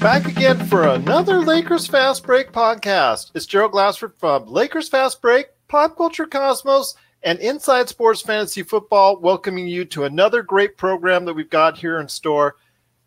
[0.00, 3.32] back again for another Lakers Fast Break podcast.
[3.34, 9.16] It's Gerald Glassford from Lakers Fast Break, Pop Culture Cosmos, and Inside Sports Fantasy Football,
[9.16, 12.54] welcoming you to another great program that we've got here in store.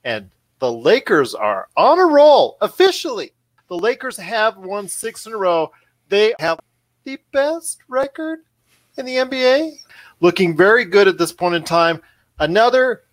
[0.04, 0.30] And
[0.60, 3.32] the Lakers are on a roll officially.
[3.70, 5.72] The Lakers have won six in a row.
[6.10, 6.60] They have
[7.06, 8.40] the best record
[8.98, 9.78] in the NBA,
[10.20, 12.02] looking very good at this point in time.
[12.40, 13.04] Another,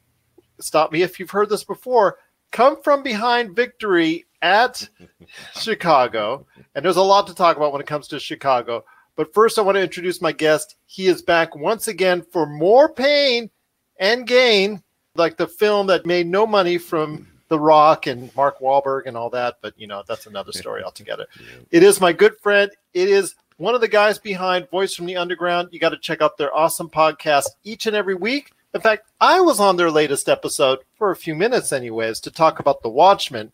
[0.59, 2.19] stop me if you've heard this before,
[2.51, 4.89] come from behind victory at
[5.59, 6.47] Chicago.
[6.75, 8.85] And there's a lot to talk about when it comes to Chicago.
[9.17, 10.77] But first, I want to introduce my guest.
[10.87, 13.51] He is back once again for more pain
[13.99, 14.83] and gain,
[15.17, 19.31] like the film that made no money from The Rock and Mark Wahlberg and all
[19.31, 19.57] that.
[19.61, 21.27] But, you know, that's another story altogether.
[21.73, 22.71] It is my good friend.
[22.95, 25.71] It is one of the guys behind Voice from the Underground.
[25.73, 28.53] You got to check out their awesome podcast each and every week.
[28.75, 32.61] In fact, I was on their latest episode for a few minutes, anyways, to talk
[32.61, 33.51] about The Watchmen.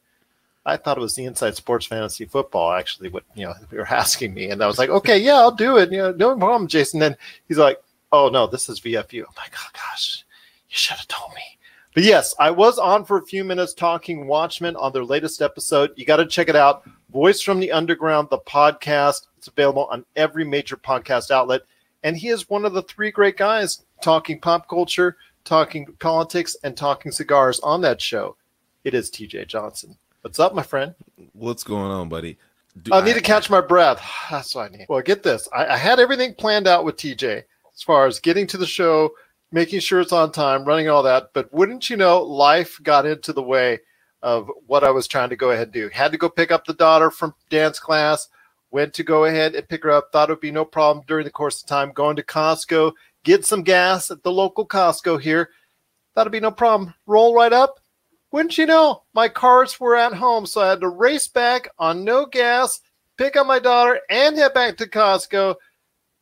[0.67, 3.87] I thought it was the Inside Sports Fantasy Football, actually, what you know you were
[3.87, 5.93] asking me, and I was like, okay, yeah, I'll do it.
[5.93, 7.01] You know, no problem, Jason.
[7.01, 7.81] Then he's like,
[8.13, 9.21] oh no, this is VFU.
[9.21, 10.25] I'm like, oh gosh,
[10.69, 11.43] you should have told me.
[11.95, 15.93] But yes, I was on for a few minutes talking Watchmen on their latest episode.
[15.95, 16.83] You got to check it out.
[17.13, 19.29] Voice from the Underground, the podcast.
[19.39, 21.63] It's available on every major podcast outlet.
[22.03, 26.77] And he is one of the three great guys talking pop culture, talking politics, and
[26.77, 28.37] talking cigars on that show.
[28.85, 29.97] It is TJ Johnson.
[30.23, 30.95] What's up, my friend?
[31.33, 32.39] What's going on, buddy?
[32.83, 34.03] Do I need I, to catch my breath.
[34.31, 34.87] That's what I need.
[34.89, 35.49] Well, get this.
[35.55, 39.11] I, I had everything planned out with TJ as far as getting to the show,
[39.53, 41.31] making sure it's on time, running all that.
[41.35, 43.81] But wouldn't you know, life got into the way
[44.23, 45.91] of what I was trying to go ahead and do.
[45.91, 48.29] Had to go pick up the daughter from dance class,
[48.71, 50.11] went to go ahead and pick her up.
[50.11, 52.93] Thought it would be no problem during the course of time going to Costco,
[53.25, 55.51] get some gas at the local Costco here.
[56.15, 56.95] That'll be no problem.
[57.07, 57.81] Roll right up.
[58.31, 62.05] Wouldn't you know, my cars were at home, so I had to race back on
[62.05, 62.81] no gas,
[63.17, 65.57] pick up my daughter, and head back to Costco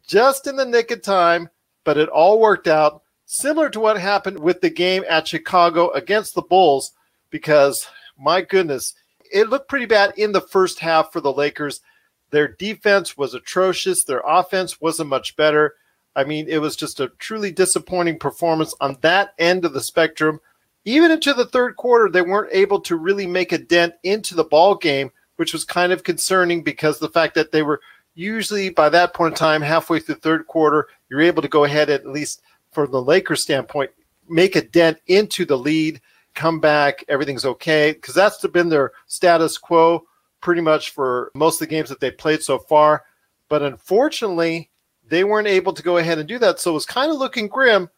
[0.06, 1.48] just in the nick of time.
[1.84, 6.34] But it all worked out, similar to what happened with the game at Chicago against
[6.34, 6.92] the Bulls,
[7.30, 7.88] because
[8.18, 8.94] my goodness,
[9.32, 11.80] it looked pretty bad in the first half for the Lakers.
[12.30, 15.76] Their defense was atrocious, their offense wasn't much better.
[16.14, 20.40] I mean, it was just a truly disappointing performance on that end of the spectrum.
[20.84, 24.44] Even into the third quarter, they weren't able to really make a dent into the
[24.44, 27.80] ball game, which was kind of concerning because the fact that they were
[28.14, 31.88] usually by that point in time, halfway through third quarter, you're able to go ahead
[31.88, 33.90] at least from the Lakers standpoint,
[34.28, 36.00] make a dent into the lead,
[36.34, 37.92] come back, everything's okay.
[37.92, 40.04] Because that's been their status quo
[40.40, 43.04] pretty much for most of the games that they played so far.
[43.48, 44.70] But unfortunately,
[45.08, 46.60] they weren't able to go ahead and do that.
[46.60, 47.88] So it was kind of looking grim.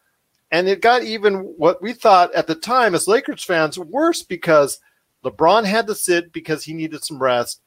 [0.51, 4.79] And it got even what we thought at the time as Lakers fans worse because
[5.23, 7.61] LeBron had to sit because he needed some rest.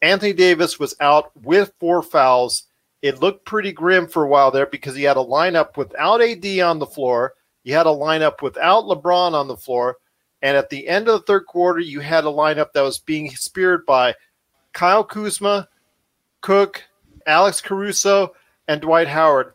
[0.00, 2.64] Anthony Davis was out with four fouls.
[3.02, 6.46] It looked pretty grim for a while there because he had a lineup without AD
[6.60, 7.34] on the floor.
[7.64, 9.96] You had a lineup without LeBron on the floor.
[10.42, 13.30] And at the end of the third quarter, you had a lineup that was being
[13.30, 14.14] speared by
[14.72, 15.68] Kyle Kuzma,
[16.42, 16.82] Cook,
[17.26, 18.34] Alex Caruso,
[18.68, 19.54] and Dwight Howard.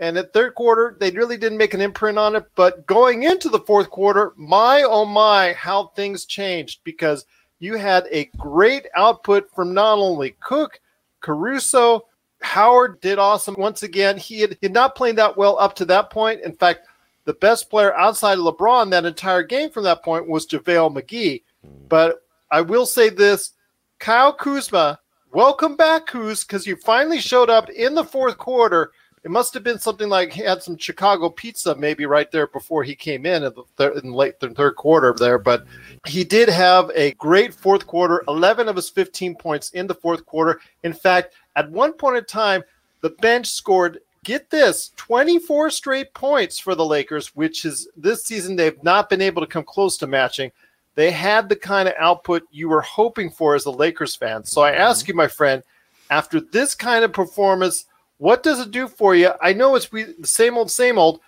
[0.00, 2.44] And at third quarter, they really didn't make an imprint on it.
[2.54, 7.26] But going into the fourth quarter, my oh my, how things changed because
[7.58, 10.80] you had a great output from not only Cook,
[11.20, 12.06] Caruso,
[12.40, 14.16] Howard did awesome once again.
[14.16, 16.42] He had, he had not played that well up to that point.
[16.42, 16.86] In fact,
[17.24, 21.42] the best player outside of LeBron that entire game from that point was JaVale McGee.
[21.66, 21.88] Mm.
[21.88, 23.52] But I will say this
[23.98, 25.00] Kyle Kuzma
[25.38, 28.90] Welcome back, Kuz, because you finally showed up in the fourth quarter.
[29.22, 32.82] It must have been something like he had some Chicago pizza maybe right there before
[32.82, 35.38] he came in in the, thir- in late th- third quarter there.
[35.38, 35.64] But
[36.08, 40.26] he did have a great fourth quarter, 11 of his 15 points in the fourth
[40.26, 40.60] quarter.
[40.82, 42.64] In fact, at one point in time,
[43.02, 48.56] the bench scored, get this, 24 straight points for the Lakers, which is this season
[48.56, 50.50] they've not been able to come close to matching.
[50.98, 54.42] They had the kind of output you were hoping for as a Lakers fan.
[54.42, 55.12] So I ask mm-hmm.
[55.12, 55.62] you, my friend,
[56.10, 57.84] after this kind of performance,
[58.16, 59.30] what does it do for you?
[59.40, 61.20] I know it's the same old, same old.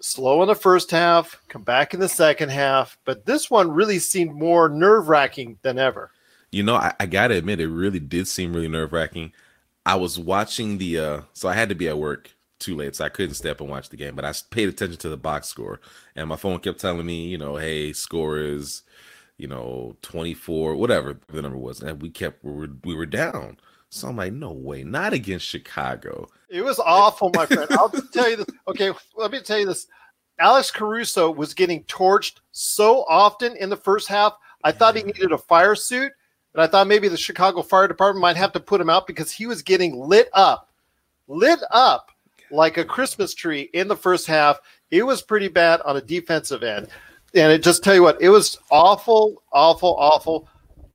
[0.00, 4.00] Slow in the first half, come back in the second half, but this one really
[4.00, 6.10] seemed more nerve wracking than ever.
[6.50, 9.30] You know, I, I gotta admit, it really did seem really nerve wracking.
[9.86, 13.04] I was watching the, uh, so I had to be at work too late, so
[13.04, 14.16] I couldn't step and watch the game.
[14.16, 15.80] But I paid attention to the box score,
[16.16, 18.82] and my phone kept telling me, you know, hey, score is
[19.38, 21.82] you know, 24, whatever the number was.
[21.82, 23.58] And we kept, we were, we were down.
[23.88, 26.28] So I'm like, no way, not against Chicago.
[26.48, 27.68] It was awful, my friend.
[27.72, 28.46] I'll tell you this.
[28.68, 29.86] Okay, let me tell you this.
[30.38, 34.34] Alex Caruso was getting torched so often in the first half.
[34.64, 36.12] I thought he needed a fire suit,
[36.52, 39.30] and I thought maybe the Chicago Fire Department might have to put him out because
[39.30, 40.70] he was getting lit up,
[41.28, 42.10] lit up
[42.50, 44.58] like a Christmas tree in the first half.
[44.90, 46.88] It was pretty bad on a defensive end.
[47.36, 50.48] And it just tell you what, it was awful, awful, awful.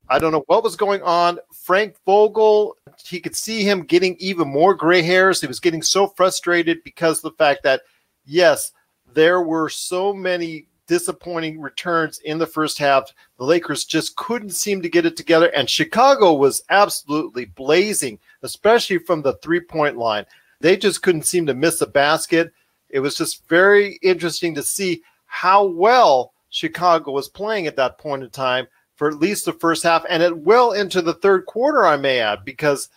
[0.09, 1.39] I don't know what was going on.
[1.53, 5.39] Frank Vogel, he could see him getting even more gray hairs.
[5.39, 7.81] He was getting so frustrated because of the fact that,
[8.25, 8.71] yes,
[9.13, 13.13] there were so many disappointing returns in the first half.
[13.38, 18.97] The Lakers just couldn't seem to get it together, and Chicago was absolutely blazing, especially
[18.97, 20.25] from the three point line.
[20.59, 22.51] They just couldn't seem to miss a basket.
[22.89, 28.21] It was just very interesting to see how well Chicago was playing at that point
[28.21, 31.85] in time for at least the first half and it well into the third quarter,
[31.85, 32.89] I may add, because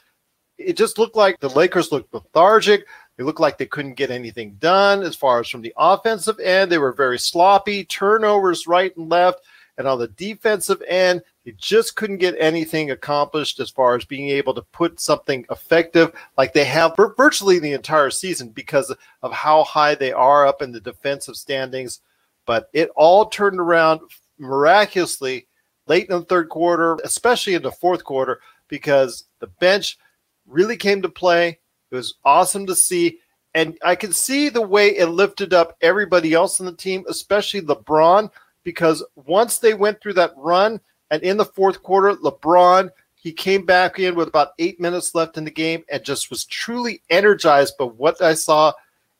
[0.58, 2.86] it just looked like the Lakers looked lethargic.
[3.16, 6.72] They looked like they couldn't get anything done as far as from the offensive end.
[6.72, 9.40] They were very sloppy, turnovers right and left.
[9.78, 14.28] And on the defensive end, they just couldn't get anything accomplished as far as being
[14.28, 18.92] able to put something effective like they have virtually the entire season because
[19.22, 22.00] of how high they are up in the defensive standings.
[22.46, 24.00] But it all turned around
[24.38, 25.46] miraculously
[25.86, 29.98] late in the third quarter, especially in the fourth quarter, because the bench
[30.46, 31.58] really came to play.
[31.90, 33.18] It was awesome to see.
[33.54, 37.60] And I could see the way it lifted up everybody else in the team, especially
[37.60, 38.30] LeBron,
[38.64, 40.80] because once they went through that run
[41.10, 45.38] and in the fourth quarter, LeBron, he came back in with about eight minutes left
[45.38, 48.72] in the game and just was truly energized by what I saw.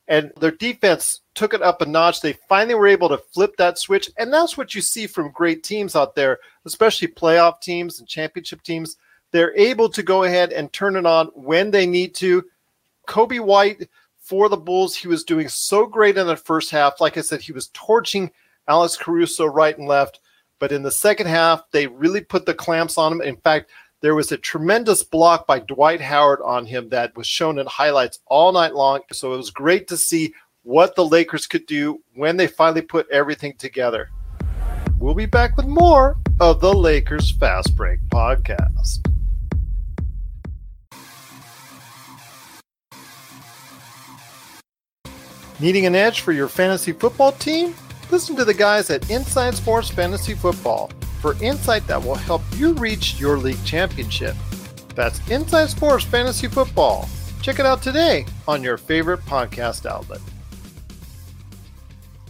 [0.07, 2.21] And their defense took it up a notch.
[2.21, 4.09] They finally were able to flip that switch.
[4.17, 8.61] And that's what you see from great teams out there, especially playoff teams and championship
[8.61, 8.97] teams.
[9.31, 12.45] They're able to go ahead and turn it on when they need to.
[13.07, 17.01] Coby White for the Bulls, he was doing so great in the first half.
[17.01, 18.31] Like I said, he was torching
[18.67, 20.19] Alex Caruso right and left.
[20.57, 23.21] But in the second half, they really put the clamps on him.
[23.21, 23.69] In fact,
[24.01, 28.19] there was a tremendous block by Dwight Howard on him that was shown in highlights
[28.27, 29.01] all night long.
[29.11, 30.33] So it was great to see
[30.63, 34.09] what the Lakers could do when they finally put everything together.
[34.99, 39.01] We'll be back with more of the Lakers Fast Break podcast.
[45.59, 47.73] Needing an edge for your fantasy football team?
[48.11, 50.91] Listen to the guys at Inside Sports Fantasy Football
[51.21, 54.35] for insight that will help you reach your league championship.
[54.93, 57.09] That's Inside Sports Fantasy Football.
[57.41, 60.21] Check it out today on your favorite podcast outlet.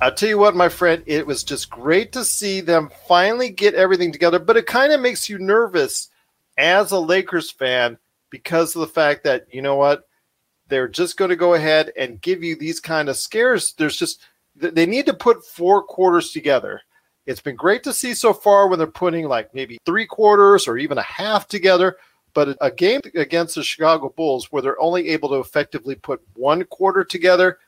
[0.01, 3.75] I'll tell you what, my friend, it was just great to see them finally get
[3.75, 6.09] everything together, but it kind of makes you nervous
[6.57, 7.97] as a Lakers fan
[8.29, 10.07] because of the fact that, you know what,
[10.69, 13.73] they're just going to go ahead and give you these kind of scares.
[13.77, 14.21] There's just,
[14.55, 16.81] they need to put four quarters together.
[17.25, 20.77] It's been great to see so far when they're putting like maybe three quarters or
[20.77, 21.97] even a half together.
[22.33, 26.65] But a game against the Chicago Bulls where they're only able to effectively put one
[26.65, 27.59] quarter together,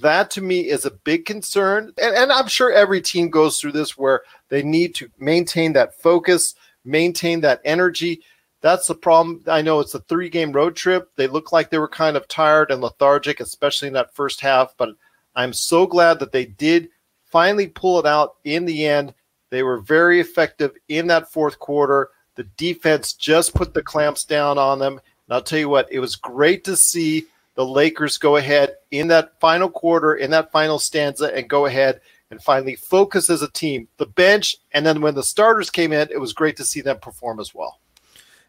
[0.00, 1.92] that to me is a big concern.
[2.00, 6.00] And, and I'm sure every team goes through this where they need to maintain that
[6.00, 8.22] focus, maintain that energy.
[8.62, 9.42] That's the problem.
[9.46, 11.10] I know it's a three game road trip.
[11.16, 14.74] They look like they were kind of tired and lethargic, especially in that first half.
[14.78, 14.90] But
[15.36, 16.88] I'm so glad that they did
[17.24, 19.14] finally pull it out in the end.
[19.50, 22.10] They were very effective in that fourth quarter.
[22.34, 24.94] The defense just put the clamps down on them.
[24.94, 29.08] And I'll tell you what, it was great to see the Lakers go ahead in
[29.08, 32.00] that final quarter, in that final stanza, and go ahead
[32.30, 33.88] and finally focus as a team.
[33.98, 36.98] The bench, and then when the starters came in, it was great to see them
[36.98, 37.80] perform as well.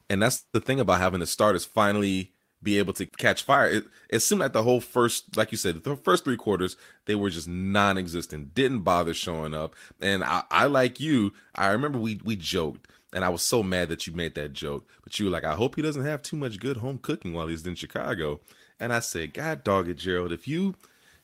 [0.10, 3.69] And that's the thing about having the starters finally be able to catch fire.
[3.69, 7.15] It, it seemed like the whole first, like you said, the first three quarters, they
[7.15, 9.75] were just non-existent, didn't bother showing up.
[10.01, 13.89] And I, I like you, I remember we we joked, and I was so mad
[13.89, 14.87] that you made that joke.
[15.03, 17.47] But you were like, I hope he doesn't have too much good home cooking while
[17.47, 18.39] he's in Chicago.
[18.79, 20.75] And I said, God dog it, Gerald, if you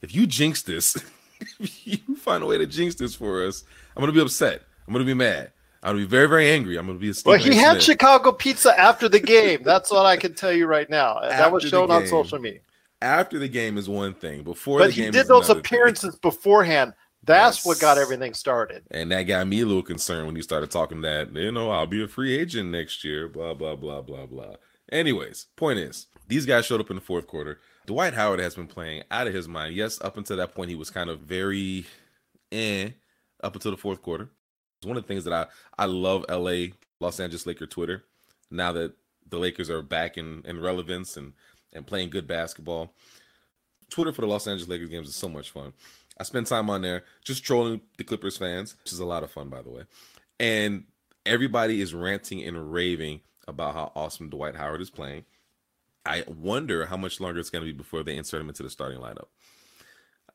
[0.01, 0.95] if you jinx this,
[1.59, 3.63] if you find a way to jinx this for us,
[3.95, 4.61] I'm gonna be upset.
[4.87, 5.51] I'm gonna be mad.
[5.83, 6.77] I'm gonna be very, very angry.
[6.77, 7.83] I'm gonna be a Well, he had.
[7.83, 9.63] Chicago pizza after the game.
[9.63, 11.19] That's what I can tell you right now.
[11.21, 12.61] After that was shown on social media.
[13.01, 14.43] After the game is one thing.
[14.43, 16.19] Before but he did those appearances thing.
[16.21, 16.93] beforehand.
[17.25, 17.65] That's yes.
[17.65, 18.83] what got everything started.
[18.91, 21.87] And that got me a little concerned when he started talking that, you know, I'll
[21.87, 24.55] be a free agent next year, blah, blah, blah, blah, blah.
[24.91, 27.59] Anyways, point is, these guys showed up in the fourth quarter.
[27.85, 29.73] Dwight Howard has been playing out of his mind.
[29.73, 31.85] Yes, up until that point, he was kind of very
[32.51, 32.89] eh
[33.41, 34.29] up until the fourth quarter.
[34.85, 35.45] One of the things that I
[35.77, 38.03] I love LA Los Angeles Laker Twitter
[38.49, 38.93] now that
[39.29, 41.33] the Lakers are back in in relevance and
[41.71, 42.93] and playing good basketball.
[43.89, 45.73] Twitter for the Los Angeles Lakers games is so much fun.
[46.17, 49.31] I spend time on there just trolling the Clippers fans, which is a lot of
[49.31, 49.83] fun by the way.
[50.39, 50.85] And
[51.25, 55.25] everybody is ranting and raving about how awesome Dwight Howard is playing.
[56.05, 58.69] I wonder how much longer it's going to be before they insert him into the
[58.69, 59.27] starting lineup.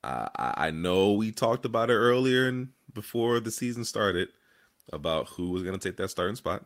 [0.05, 4.29] Uh, I know we talked about it earlier and before the season started
[4.93, 6.65] about who was going to take that starting spot.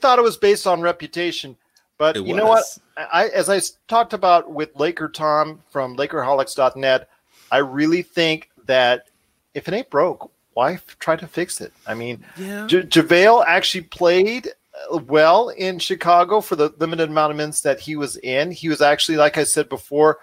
[0.00, 1.56] Thought it was based on reputation,
[1.96, 2.36] but it you was.
[2.36, 2.64] know what?
[2.96, 7.08] I, as I talked about with Laker Tom from LakerHolics.net,
[7.50, 9.06] I really think that
[9.54, 11.72] if it ain't broke, why try to fix it?
[11.86, 12.66] I mean, yeah.
[12.66, 14.48] J- JaVale actually played
[14.92, 18.50] uh, well in Chicago for the limited amount of minutes that he was in.
[18.50, 20.18] He was actually, like I said before,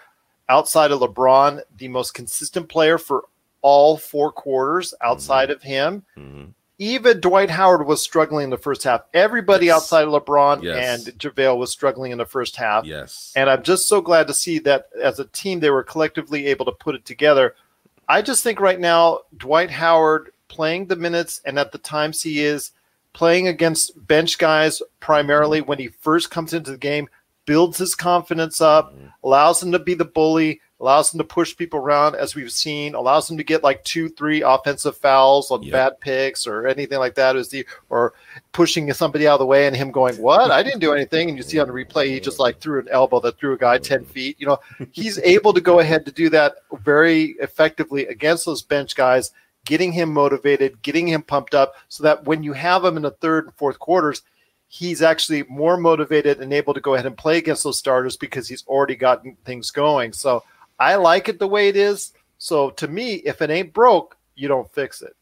[0.50, 3.25] outside of LeBron, the most consistent player for
[3.62, 5.55] all four quarters outside mm-hmm.
[5.55, 6.03] of him.
[6.17, 6.43] Mm-hmm.
[6.79, 9.01] Even Dwight Howard was struggling in the first half.
[9.13, 9.77] Everybody yes.
[9.77, 11.07] outside of LeBron yes.
[11.07, 12.83] and JaVale was struggling in the first half.
[12.83, 13.31] Yes.
[13.35, 16.65] And I'm just so glad to see that as a team, they were collectively able
[16.65, 17.55] to put it together.
[18.09, 22.43] I just think right now, Dwight Howard playing the minutes and at the times he
[22.43, 22.71] is
[23.13, 27.07] playing against bench guys primarily when he first comes into the game,
[27.45, 29.07] builds his confidence up, mm-hmm.
[29.23, 32.93] allows him to be the bully, allows him to push people around, as we've seen,
[32.93, 35.71] allows him to get like two, three offensive fouls on yep.
[35.71, 38.13] bad picks or anything like that, is the or
[38.51, 40.51] pushing somebody out of the way and him going, "What?
[40.51, 42.89] I didn't do anything." And you see on the replay, he just like threw an
[42.89, 44.35] elbow that threw a guy ten feet.
[44.39, 44.59] You know,
[44.91, 49.31] he's able to go ahead to do that very effectively against those bench guys.
[49.65, 53.12] Getting him motivated, getting him pumped up, so that when you have him in the
[53.12, 54.21] third and fourth quarters,
[54.74, 58.48] he's actually more motivated and able to go ahead and play against those starters because
[58.48, 60.12] he's already gotten things going.
[60.12, 60.44] So
[60.80, 62.12] I like it the way it is.
[62.39, 65.15] So to me, if it ain't broke, you don't fix it.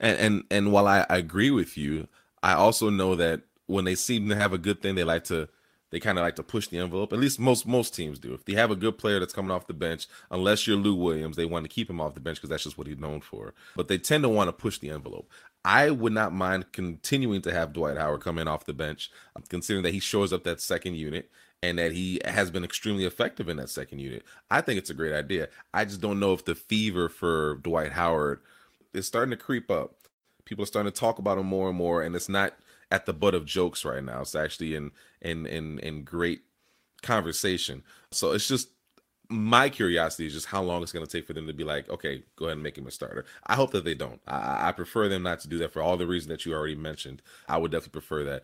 [0.00, 2.08] And and and while I, I agree with you,
[2.42, 5.48] I also know that when they seem to have a good thing, they like to
[5.90, 7.12] they kind of like to push the envelope.
[7.12, 8.34] At least most most teams do.
[8.34, 11.36] If they have a good player that's coming off the bench, unless you're Lou Williams,
[11.36, 13.54] they want to keep him off the bench because that's just what he's known for.
[13.76, 15.30] But they tend to want to push the envelope.
[15.64, 19.44] I would not mind continuing to have Dwight Howard come in off the bench, um,
[19.48, 21.30] considering that he shows up that second unit
[21.62, 24.24] and that he has been extremely effective in that second unit.
[24.50, 25.48] I think it's a great idea.
[25.72, 28.40] I just don't know if the fever for Dwight Howard
[28.92, 29.94] is starting to creep up.
[30.44, 32.54] People are starting to talk about him more and more, and it's not
[32.90, 34.20] at the butt of jokes right now.
[34.22, 34.90] It's actually in
[35.20, 36.42] in in in great
[37.02, 37.84] conversation.
[38.10, 38.70] So it's just
[39.32, 41.88] my curiosity is just how long it's going to take for them to be like,
[41.88, 43.24] okay, go ahead and make him a starter.
[43.46, 44.20] I hope that they don't.
[44.26, 46.74] I, I prefer them not to do that for all the reasons that you already
[46.74, 47.22] mentioned.
[47.48, 48.42] I would definitely prefer that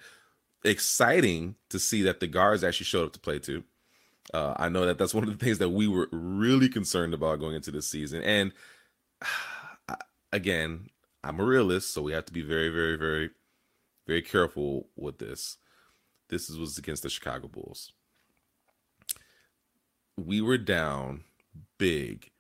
[0.65, 3.65] exciting to see that the guards actually showed up to play too.
[4.33, 7.41] Uh, I know that that's one of the things that we were really concerned about
[7.41, 8.23] going into this season.
[8.23, 8.53] And
[10.33, 10.89] again,
[11.23, 13.31] I'm a realist, so we have to be very, very, very,
[14.07, 15.57] very careful with this.
[16.29, 17.93] This was against the Chicago Bulls.
[20.19, 21.23] We were down
[21.79, 22.31] big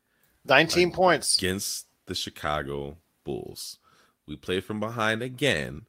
[0.47, 3.79] 19 points against the Chicago Bulls.
[4.27, 5.87] We played from behind again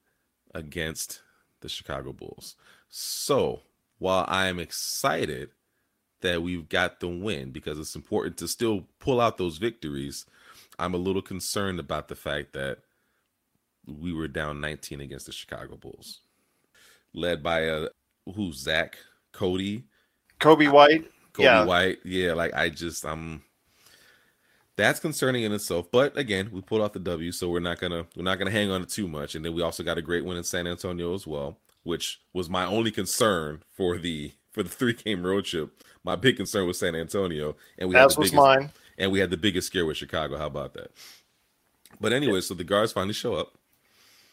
[0.53, 1.21] against
[1.61, 2.55] the Chicago Bulls.
[2.89, 3.61] So
[3.97, 5.49] while I am excited
[6.21, 10.25] that we've got the win because it's important to still pull out those victories,
[10.77, 12.79] I'm a little concerned about the fact that
[13.87, 16.21] we were down 19 against the Chicago Bulls,
[17.13, 17.89] led by a uh,
[18.35, 18.97] who Zach
[19.31, 19.85] Cody,
[20.39, 21.63] Coby White, Coby yeah.
[21.65, 22.33] White, yeah.
[22.33, 23.41] Like I just I'm
[24.79, 25.91] that's concerning in itself.
[25.91, 28.71] But again, we pulled off the W, so we're not gonna we're not gonna hang
[28.71, 29.35] on to too much.
[29.35, 32.49] And then we also got a great win in San Antonio as well, which was
[32.49, 35.83] my only concern for the for the three game road trip.
[36.03, 38.71] My big concern was San Antonio, and we that had the was biggest, mine.
[38.97, 40.37] And we had the biggest scare with Chicago.
[40.37, 40.91] How about that?
[42.01, 42.39] But anyway, yeah.
[42.41, 43.57] so the guards finally show up,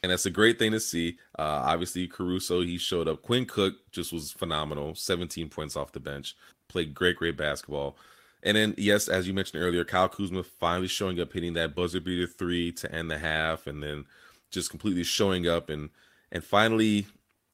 [0.03, 1.19] and that's a great thing to see.
[1.39, 3.23] Uh, obviously, Caruso he showed up.
[3.23, 4.95] Quinn Cook just was phenomenal.
[4.95, 6.37] 17 points off the bench.
[6.69, 7.97] Played great, great basketball.
[8.43, 12.01] And then, yes, as you mentioned earlier, Kyle Kuzma finally showing up, hitting that buzzer
[12.01, 14.05] beater three to end the half, and then
[14.51, 15.91] just completely showing up and
[16.33, 17.07] and finally,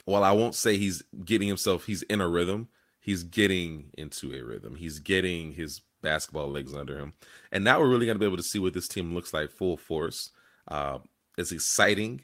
[0.05, 2.69] while I won't say he's getting himself, he's in a rhythm.
[3.01, 4.77] He's getting into a rhythm.
[4.77, 7.13] He's getting his basketball legs under him,
[7.51, 9.51] and now we're really going to be able to see what this team looks like
[9.51, 10.31] full force.
[10.69, 10.99] Uh,
[11.37, 12.23] it's exciting.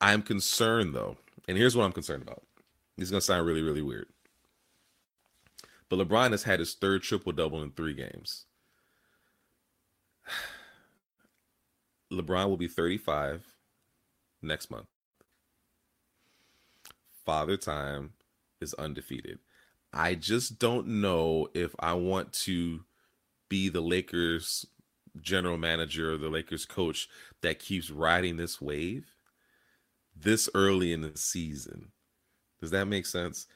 [0.00, 1.16] I'm concerned though,
[1.46, 2.42] and here's what I'm concerned about.
[2.98, 4.06] Is going to sound really, really weird.
[5.92, 8.46] But LeBron has had his third triple double in three games.
[12.10, 13.44] LeBron will be 35
[14.40, 14.86] next month.
[17.26, 18.14] Father Time
[18.62, 19.40] is undefeated.
[19.92, 22.84] I just don't know if I want to
[23.50, 24.64] be the Lakers
[25.20, 27.06] general manager or the Lakers coach
[27.42, 29.04] that keeps riding this wave
[30.16, 31.92] this early in the season.
[32.62, 33.46] Does that make sense?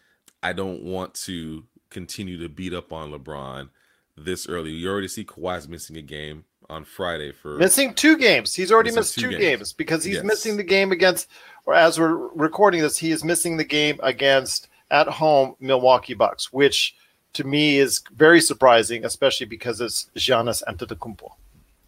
[0.43, 1.65] I don't want to
[1.97, 3.71] continue to beat up on LeBron
[4.19, 4.71] this early.
[4.71, 6.45] You already see Kawhi's missing a game.
[6.69, 8.55] on Friday for missing two games.
[8.55, 9.41] He's already missed two, two games.
[9.41, 9.73] games.
[9.73, 10.25] because he's yes.
[10.25, 11.29] missing the game against,
[11.65, 16.53] or as we're recording this, he is missing the game against at home Milwaukee Bucks,
[16.53, 16.95] which
[17.33, 21.31] to me is very surprising, especially because it's Giannis Antetokounmpo.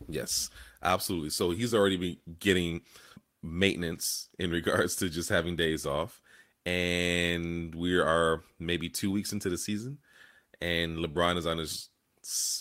[0.09, 0.50] Yes,
[0.83, 1.31] absolutely.
[1.31, 2.83] So he's already been getting
[3.43, 6.21] maintenance in regards to just having days off,
[6.67, 9.99] and we are maybe two weeks into the season,
[10.61, 11.88] and LeBron is on his,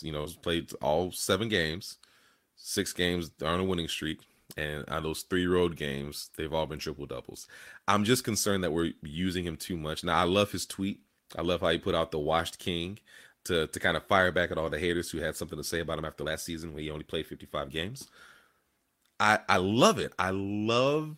[0.02, 1.98] you know, played all seven games,
[2.56, 4.22] six games on a winning streak.
[4.56, 7.48] And on those three road games, they've all been triple doubles.
[7.88, 10.04] I'm just concerned that we're using him too much.
[10.06, 11.02] Now, I love his tweet
[11.36, 13.00] I love how he put out the washed king
[13.46, 15.80] to to kind of fire back at all the haters who had something to say
[15.80, 18.08] about him after last season when he only played 55 games.
[19.20, 20.14] I I love it.
[20.20, 21.18] I love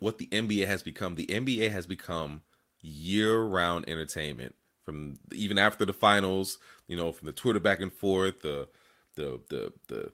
[0.00, 1.14] what the NBA has become.
[1.14, 2.42] The NBA has become
[2.80, 6.58] year-round entertainment from even after the finals,
[6.88, 8.68] you know, from the Twitter back and forth, the
[9.14, 10.12] the the the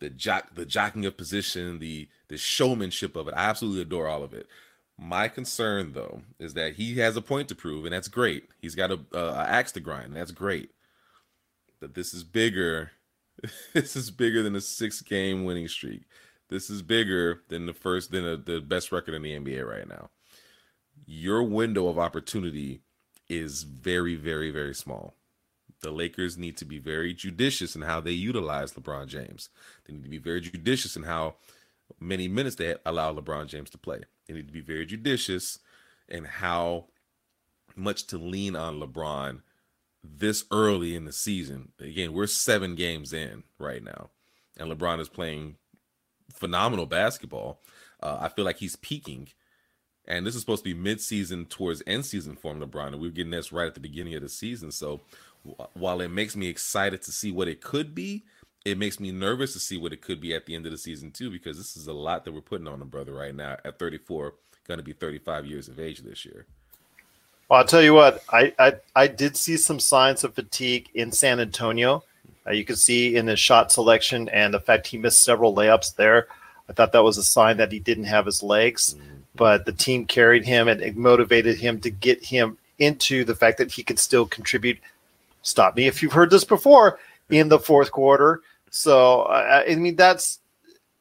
[0.00, 3.34] the jock the jocking of position, the the showmanship of it.
[3.36, 4.48] I absolutely adore all of it.
[4.96, 8.48] My concern, though, is that he has a point to prove, and that's great.
[8.60, 10.70] He's got a, uh, a axe to grind, and that's great.
[11.80, 12.92] But this is bigger.
[13.72, 16.02] this is bigger than a six-game winning streak.
[16.48, 19.88] This is bigger than the first, than a, the best record in the NBA right
[19.88, 20.10] now.
[21.06, 22.82] Your window of opportunity
[23.28, 25.14] is very, very, very small.
[25.80, 29.48] The Lakers need to be very judicious in how they utilize LeBron James.
[29.84, 31.36] They need to be very judicious in how
[32.00, 34.00] many minutes they allow LeBron James to play.
[34.26, 35.58] They need to be very judicious
[36.08, 36.86] in how
[37.76, 39.40] much to lean on LeBron
[40.02, 41.72] this early in the season.
[41.80, 44.10] Again, we're seven games in right now,
[44.58, 45.56] and LeBron is playing
[46.32, 47.60] phenomenal basketball.
[48.02, 49.28] Uh, I feel like he's peaking,
[50.06, 53.52] and this is supposed to be mid-season towards end-season form LeBron, and we're getting this
[53.52, 54.70] right at the beginning of the season.
[54.70, 55.00] So,
[55.74, 58.24] while it makes me excited to see what it could be,
[58.64, 60.78] it makes me nervous to see what it could be at the end of the
[60.78, 63.56] season too, because this is a lot that we're putting on a brother right now
[63.64, 64.34] at 34,
[64.66, 66.46] going to be 35 years of age this year.
[67.48, 71.12] Well, I'll tell you what, I, I, I did see some signs of fatigue in
[71.12, 72.02] San Antonio.
[72.46, 75.96] Uh, you can see in his shot selection and the fact he missed several layups
[75.96, 76.28] there.
[76.68, 79.16] I thought that was a sign that he didn't have his legs, mm-hmm.
[79.34, 83.58] but the team carried him and it motivated him to get him into the fact
[83.58, 84.78] that he could still contribute.
[85.42, 86.98] Stop me if you've heard this before
[87.30, 88.42] in the fourth quarter
[88.74, 90.40] so uh, I mean that's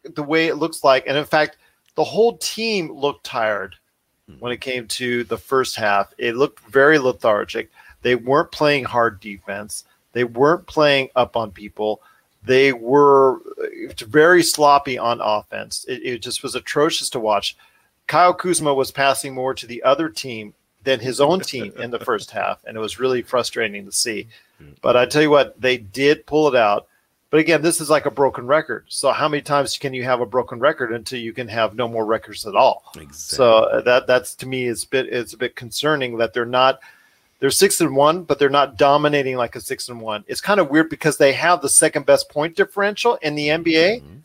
[0.04, 1.58] the way it looks like, and in fact,
[1.96, 3.76] the whole team looked tired
[4.30, 4.36] hmm.
[4.36, 6.14] when it came to the first half.
[6.20, 7.72] It looked very lethargic.
[8.04, 9.86] They weren't playing hard defense.
[10.14, 12.02] They weren't playing up on people.
[12.46, 13.40] They were
[14.08, 15.86] very sloppy on offense.
[15.88, 17.58] It, it just was atrocious to watch.
[18.08, 22.00] Kyle Kuzma was passing more to the other team than his own team in the
[22.00, 24.28] first half, and it was really frustrating to see.
[24.60, 24.72] Hmm.
[24.82, 26.88] But I tell you what, they did pull it out.
[27.30, 28.86] But again, this is like a broken record.
[28.90, 31.88] So how many times can you have a broken record until you can have no
[31.88, 32.84] more records at all?
[32.96, 33.16] Exactly.
[33.16, 36.80] So that that's to me is a bit it's a bit concerning that they're not
[37.44, 40.24] they're six and one, but they're not dominating like a six and one.
[40.28, 44.00] It's kind of weird because they have the second best point differential in the NBA,
[44.00, 44.20] mm-hmm.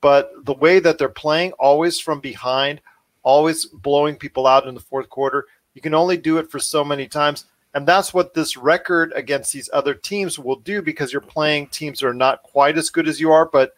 [0.00, 2.80] but the way that they're playing, always from behind,
[3.22, 6.84] always blowing people out in the fourth quarter, you can only do it for so
[6.84, 7.44] many times.
[7.74, 12.00] And that's what this record against these other teams will do because you're playing teams
[12.00, 13.46] that are not quite as good as you are.
[13.46, 13.72] But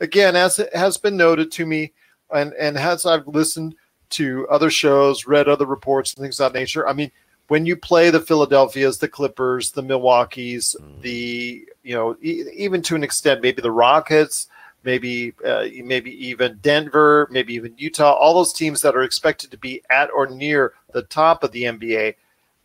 [0.00, 1.92] again, as it has been noted to me,
[2.30, 3.74] and, and as I've listened
[4.08, 7.10] to other shows, read other reports, and things of that nature, I mean,
[7.52, 11.02] when you play the Philadelphias, the Clippers, the Milwaukee's, mm.
[11.02, 14.48] the you know, e- even to an extent, maybe the Rockets,
[14.84, 19.58] maybe uh, maybe even Denver, maybe even Utah, all those teams that are expected to
[19.58, 22.14] be at or near the top of the NBA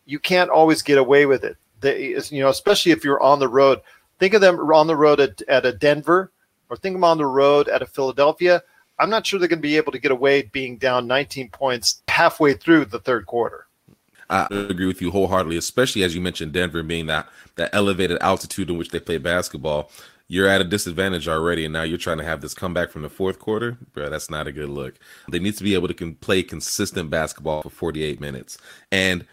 [0.08, 1.58] you can't always get away with it.
[1.80, 3.82] They, you know, especially if you're on the road.
[4.18, 6.32] Think of them on the road at, at a Denver,
[6.70, 8.62] or think of them on the road at a Philadelphia.
[8.98, 12.02] I'm not sure they're going to be able to get away being down 19 points
[12.08, 13.66] halfway through the third quarter.
[14.30, 18.70] I agree with you wholeheartedly, especially as you mentioned Denver being that that elevated altitude
[18.70, 19.90] in which they play basketball.
[20.30, 23.08] You're at a disadvantage already, and now you're trying to have this comeback from the
[23.08, 24.10] fourth quarter, bro.
[24.10, 24.94] That's not a good look.
[25.30, 28.58] They need to be able to can play consistent basketball for 48 minutes,
[28.92, 29.26] and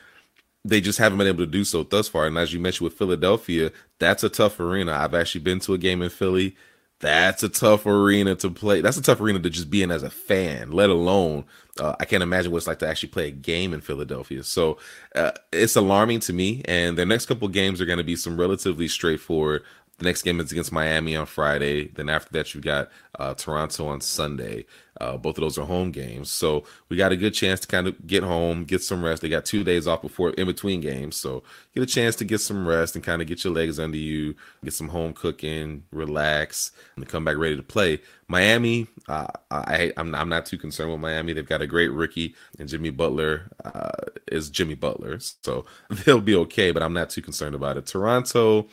[0.63, 2.25] they just haven't been able to do so thus far.
[2.25, 4.93] And as you mentioned with Philadelphia, that's a tough arena.
[4.93, 6.55] I've actually been to a game in Philly.
[6.99, 8.81] That's a tough arena to play.
[8.81, 11.45] That's a tough arena to just be in as a fan, let alone
[11.79, 14.43] uh, I can't imagine what it's like to actually play a game in Philadelphia.
[14.43, 14.77] So
[15.13, 16.62] uh, it's alarming to me.
[16.65, 19.63] And their next couple games are going to be some relatively straightforward
[19.97, 21.88] The next game is against Miami on Friday.
[21.88, 24.65] Then after that, you've got uh, Toronto on Sunday.
[24.99, 27.86] Uh, both of those are home games, so we got a good chance to kind
[27.86, 29.21] of get home, get some rest.
[29.21, 32.39] They got two days off before in between games, so get a chance to get
[32.39, 36.71] some rest and kind of get your legs under you, get some home cooking, relax,
[36.95, 37.99] and come back ready to play.
[38.29, 41.34] Miami, uh, I I'm, I'm not too concerned with Miami.
[41.34, 43.91] They've got a great rookie, and Jimmy Butler uh,
[44.31, 46.71] is Jimmy Butler, so they'll be okay.
[46.71, 47.86] But I'm not too concerned about it.
[47.86, 48.67] Toronto,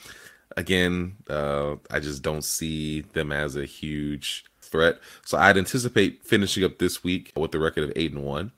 [0.57, 4.99] again, uh, I just don't see them as a huge threat.
[5.25, 8.53] So I'd anticipate finishing up this week with the record of eight and one.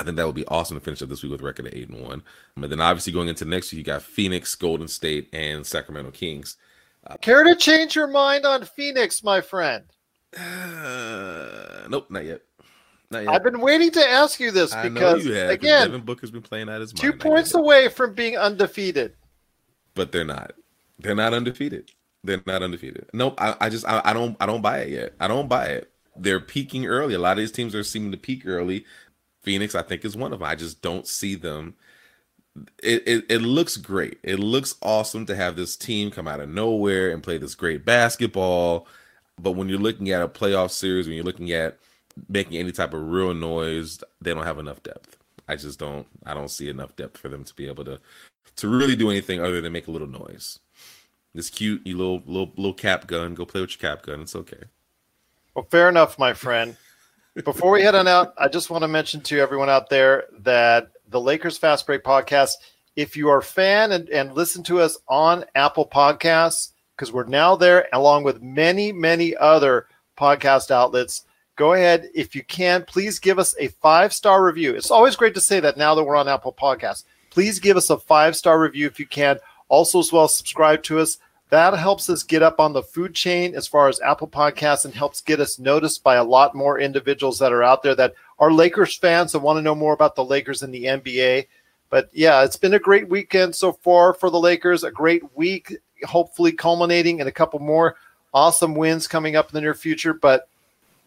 [0.00, 1.74] I think that would be awesome to finish up this week with a record of
[1.74, 2.22] eight and one.
[2.56, 6.56] And then obviously going into next week, you got Phoenix, Golden State, and Sacramento Kings.
[7.06, 9.84] Uh, Care to change your mind on Phoenix, my friend?
[10.36, 12.40] Uh, nope, not yet.
[13.10, 13.34] Not yet.
[13.34, 16.68] I've been waiting to ask you this because you have, again, Devin Booker's been playing
[16.68, 19.14] out his two points away from being undefeated.
[19.94, 20.54] But they're not.
[20.98, 21.90] They're not undefeated.
[22.22, 23.08] They're not undefeated.
[23.12, 23.34] Nope.
[23.38, 25.14] I, I just I, I don't I don't buy it yet.
[25.20, 25.90] I don't buy it.
[26.16, 27.14] They're peaking early.
[27.14, 28.84] A lot of these teams are seeming to peak early.
[29.42, 30.48] Phoenix, I think, is one of them.
[30.48, 31.74] I just don't see them.
[32.82, 34.18] It, it, it looks great.
[34.22, 37.84] It looks awesome to have this team come out of nowhere and play this great
[37.84, 38.86] basketball.
[39.40, 41.78] But when you're looking at a playoff series, when you're looking at
[42.28, 45.16] making any type of real noise, they don't have enough depth.
[45.48, 46.06] I just don't.
[46.24, 48.00] I don't see enough depth for them to be able to
[48.56, 50.60] to really do anything other than make a little noise.
[51.34, 53.34] This cute, you little little little cap gun.
[53.34, 54.20] Go play with your cap gun.
[54.20, 54.62] It's okay.
[55.54, 56.76] Well, fair enough, my friend.
[57.44, 60.90] Before we head on out, I just want to mention to everyone out there that
[61.08, 62.52] the Lakers Fast Break podcast,
[62.94, 67.24] if you are a fan and, and listen to us on Apple Podcasts, because we're
[67.24, 71.24] now there along with many, many other podcast outlets.
[71.56, 74.74] Go ahead, if you can, please give us a five star review.
[74.74, 77.04] It's always great to say that now that we're on Apple Podcasts.
[77.30, 79.38] Please give us a five star review if you can.
[79.68, 81.18] Also, as well, subscribe to us.
[81.50, 84.94] That helps us get up on the food chain as far as Apple Podcasts and
[84.94, 88.52] helps get us noticed by a lot more individuals that are out there that are
[88.52, 91.46] Lakers fans and want to know more about the Lakers and the NBA.
[91.90, 95.76] But yeah, it's been a great weekend so far for the Lakers, a great week,
[96.04, 97.96] hopefully culminating in a couple more
[98.32, 100.12] awesome wins coming up in the near future.
[100.12, 100.48] But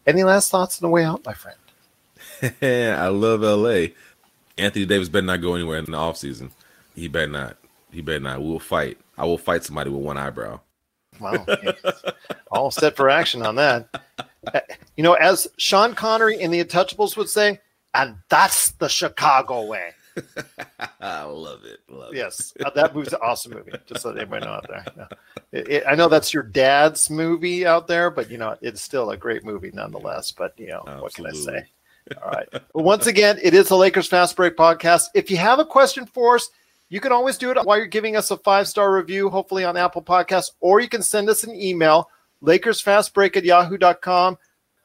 [0.06, 1.58] any last thoughts on the way out, my friend?
[2.62, 3.88] I love LA.
[4.56, 6.50] Anthony Davis better not go anywhere in the offseason.
[6.94, 7.56] He better not.
[7.90, 8.40] He better not.
[8.40, 8.98] We will fight.
[9.16, 10.60] I will fight somebody with one eyebrow.
[11.20, 11.46] Wow.
[12.50, 13.88] All set for action on that.
[14.96, 17.60] You know, as Sean Connery in The Untouchables would say,
[17.94, 19.90] and that's the Chicago way.
[21.00, 21.80] I love it.
[21.88, 22.66] Love yes, it.
[22.66, 23.72] Uh, that movie's an awesome movie.
[23.86, 25.08] Just so everybody know out there.
[25.52, 29.10] It, it, I know that's your dad's movie out there, but you know it's still
[29.10, 30.32] a great movie nonetheless.
[30.32, 31.02] But you know Absolutely.
[31.02, 31.66] what can I say?
[32.22, 32.48] All right.
[32.74, 35.04] Well, once again, it is the Lakers Fast Break podcast.
[35.14, 36.50] If you have a question for us,
[36.88, 39.76] you can always do it while you're giving us a five star review, hopefully on
[39.76, 42.08] Apple Podcasts, or you can send us an email,
[42.42, 44.38] LakersFastBreak at yahoo.com,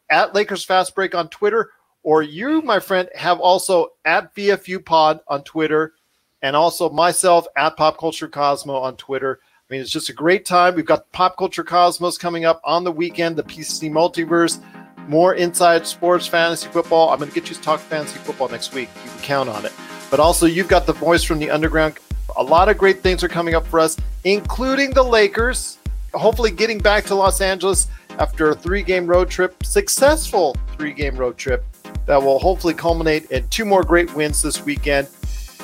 [0.09, 1.71] at LakersFastBreak on Twitter,
[2.03, 5.93] or you, my friend, have also at VFU Pod on Twitter,
[6.41, 9.39] and also myself at Pop Culture Cosmo on Twitter.
[9.41, 10.75] I mean, it's just a great time.
[10.75, 14.61] We've got Pop Culture Cosmos coming up on the weekend, the PC Multiverse,
[15.07, 17.09] more inside sports, fantasy football.
[17.09, 18.89] I'm going to get you to talk fantasy football next week.
[19.05, 19.71] You can count on it
[20.13, 21.97] but also you've got the voice from the underground.
[22.37, 25.79] A lot of great things are coming up for us, including the Lakers.
[26.13, 27.87] Hopefully, getting back to Los Angeles
[28.19, 31.65] after a three game road trip, successful three game road trip
[32.05, 35.07] that will hopefully culminate in two more great wins this weekend.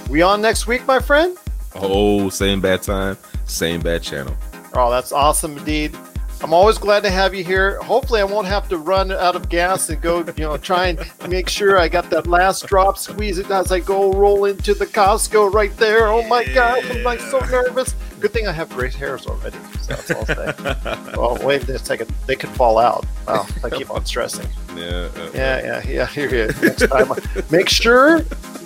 [0.09, 1.37] We on next week, my friend?
[1.75, 4.35] Oh, same bad time, same bad channel.
[4.73, 5.95] Oh, that's awesome indeed.
[6.41, 7.79] I'm always glad to have you here.
[7.81, 10.99] Hopefully, I won't have to run out of gas and go, you know, try and
[11.27, 14.85] make sure I got that last drop, squeeze it as I go roll into the
[14.87, 16.07] Costco right there.
[16.07, 17.93] Oh my God, I'm like so nervous.
[18.21, 19.57] Good thing I have great hairs already.
[19.81, 20.25] So that's all I'll
[20.55, 21.17] say.
[21.17, 22.09] well, wait a second.
[22.25, 23.05] They could fall out.
[23.27, 24.47] Wow, I keep on stressing.
[24.75, 25.09] Yeah.
[25.17, 26.05] Uh, yeah, yeah, yeah.
[26.07, 26.47] Here, here.
[26.61, 27.09] Next time,
[27.49, 28.21] make sure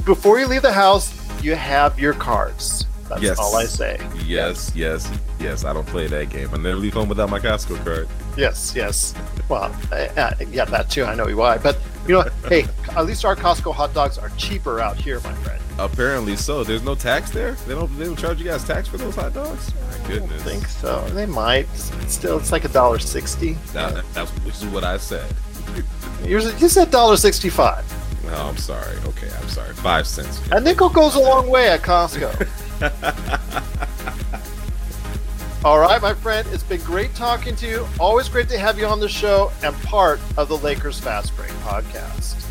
[0.05, 2.85] before you leave the house, you have your cards.
[3.13, 3.39] That's yes.
[3.39, 3.99] all I say.
[4.25, 5.65] Yes, yes, yes.
[5.65, 6.49] I don't play that game.
[6.53, 8.07] I never leave home without my Costco card.
[8.37, 9.13] Yes, yes.
[9.49, 11.05] Well, uh, yeah, that too.
[11.05, 11.57] I know why.
[11.57, 15.33] But, you know, hey, at least our Costco hot dogs are cheaper out here, my
[15.35, 15.61] friend.
[15.79, 16.63] Apparently so.
[16.63, 17.53] There's no tax there?
[17.53, 19.73] They don't they don't charge you guys tax for those hot dogs?
[19.73, 20.41] My goodness.
[20.41, 21.01] I think so.
[21.09, 21.67] They might.
[22.07, 23.53] Still, it's like a dollar sixty.
[23.73, 25.33] That, that's which is what I said.
[26.25, 27.83] you said dollar sixty-five.
[28.35, 28.97] Oh, I'm sorry.
[29.05, 29.73] Okay, I'm sorry.
[29.73, 30.41] Five cents.
[30.51, 32.47] A nickel goes a long way at Costco.
[35.63, 37.87] All right, my friend, it's been great talking to you.
[37.97, 41.51] Always great to have you on the show and part of the Lakers Fast Break
[41.61, 42.42] podcast.